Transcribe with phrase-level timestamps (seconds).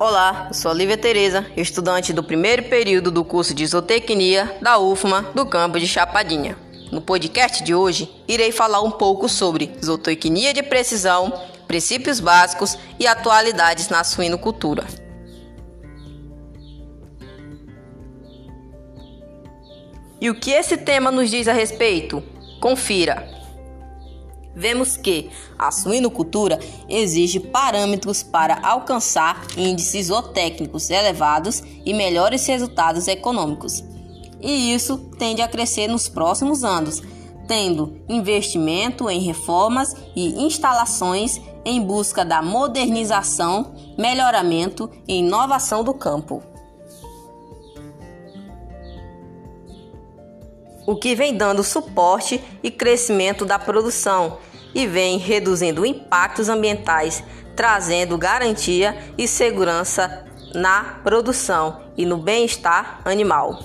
[0.00, 5.30] Olá, eu sou Lívia Tereza, estudante do primeiro período do curso de Zootecnia da UFMA
[5.34, 6.56] do campo de Chapadinha.
[6.90, 11.30] No podcast de hoje, irei falar um pouco sobre zootecnia de precisão,
[11.68, 14.86] princípios básicos e atualidades na suinocultura.
[20.18, 22.22] E o que esse tema nos diz a respeito?
[22.58, 23.39] Confira!
[24.54, 26.58] Vemos que a suinocultura
[26.88, 33.84] exige parâmetros para alcançar índices zootécnicos elevados e melhores resultados econômicos.
[34.40, 37.02] E isso tende a crescer nos próximos anos,
[37.46, 46.49] tendo investimento em reformas e instalações em busca da modernização, melhoramento e inovação do campo.
[50.86, 54.38] O que vem dando suporte e crescimento da produção
[54.74, 57.22] e vem reduzindo impactos ambientais,
[57.56, 60.24] trazendo garantia e segurança
[60.54, 63.58] na produção e no bem-estar animal.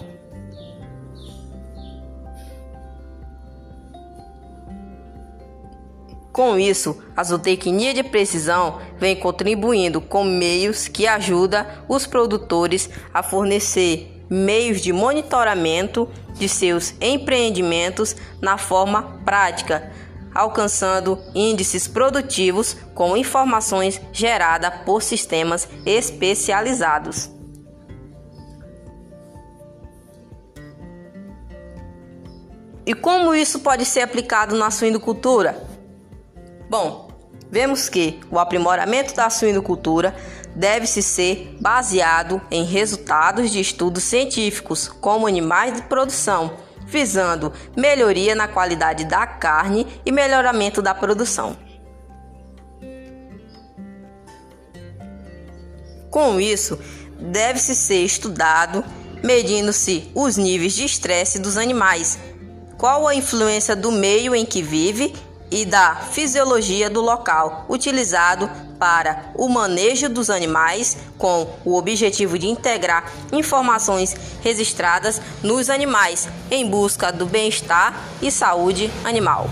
[6.35, 13.23] Com isso, a zootecnia de precisão vem contribuindo com meios que ajudam os produtores a
[13.23, 19.91] fornecer meios de monitoramento de seus empreendimentos na forma prática,
[20.33, 27.29] alcançando índices produtivos com informações geradas por sistemas especializados.
[32.85, 35.65] E como isso pode ser aplicado na suinocultura?
[36.69, 37.04] Bom,
[37.49, 40.15] vemos que o aprimoramento da suinocultura
[40.55, 48.47] deve-se ser baseado em resultados de estudos científicos, como animais de produção, visando melhoria na
[48.47, 51.57] qualidade da carne e melhoramento da produção.
[56.09, 56.79] Com isso,
[57.19, 58.83] deve-se ser estudado
[59.21, 62.17] medindo-se os níveis de estresse dos animais,
[62.77, 65.13] qual a influência do meio em que vive
[65.51, 72.47] e da fisiologia do local utilizado para o manejo dos animais com o objetivo de
[72.47, 79.49] integrar informações registradas nos animais em busca do bem-estar e saúde animal.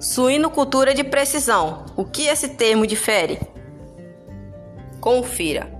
[0.00, 1.84] Suinocultura de precisão.
[1.96, 3.40] O que esse termo difere?
[5.00, 5.70] Confira.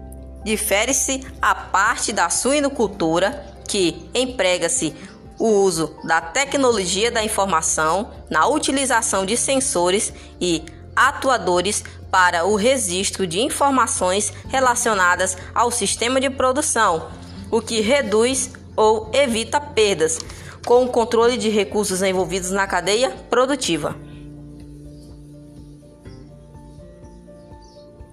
[0.45, 4.95] Difere-se a parte da suinocultura que emprega-se
[5.39, 10.65] o uso da tecnologia da informação na utilização de sensores e
[10.97, 17.09] atuadores para o registro de informações relacionadas ao sistema de produção,
[17.51, 20.19] o que reduz ou evita perdas,
[20.67, 24.08] com o controle de recursos envolvidos na cadeia produtiva.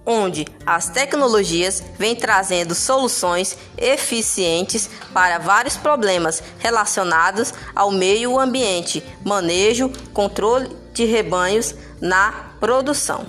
[0.06, 9.90] Onde as tecnologias vêm trazendo soluções eficientes para vários problemas relacionados ao meio ambiente, manejo,
[10.14, 13.26] controle de rebanhos na produção.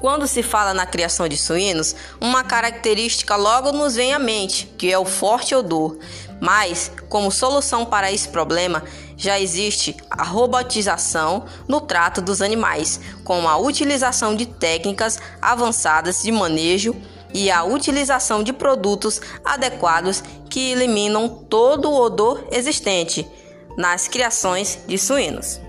[0.00, 4.90] Quando se fala na criação de suínos, uma característica logo nos vem à mente, que
[4.90, 5.98] é o forte odor.
[6.40, 8.82] Mas, como solução para esse problema,
[9.20, 16.32] já existe a robotização no trato dos animais, com a utilização de técnicas avançadas de
[16.32, 16.96] manejo
[17.34, 23.28] e a utilização de produtos adequados que eliminam todo o odor existente
[23.76, 25.60] nas criações de suínos.